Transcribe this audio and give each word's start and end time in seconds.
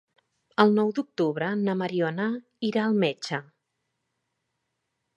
El 0.63 0.71
nou 0.77 0.89
d'octubre 0.99 1.51
na 1.67 1.77
Mariona 1.83 2.27
irà 2.71 2.87
al 2.89 2.99
metge. 3.07 3.43